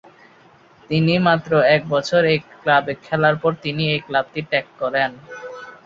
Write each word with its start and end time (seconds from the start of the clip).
তিনি 0.89 1.13
মাত্র 1.27 1.51
এক 1.75 1.81
বছর 1.93 2.21
এই 2.33 2.39
ক্লাবে 2.53 2.93
খেলার 3.05 3.35
পর 3.41 3.51
তিনি 3.63 3.83
এই 3.93 4.01
ক্লাবটি 4.07 4.41
ত্যাগ 4.51 4.65
করেন। 4.81 5.11